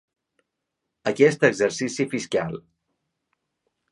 [1.11, 2.57] Aquest exercici fiscal.